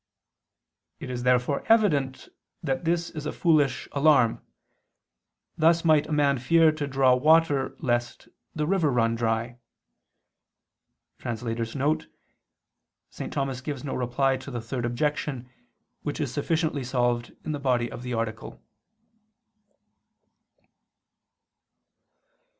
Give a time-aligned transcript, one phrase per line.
[0.99, 2.29] It is therefore evident
[2.63, 4.41] that this is a foolish alarm;
[5.59, 9.59] thus might a man fear to draw water lest the river run dry.
[11.19, 11.59] [*St.
[13.31, 15.47] Thomas gives no reply to the third objection,
[16.01, 18.59] which is sufficiently solved in the body of the article.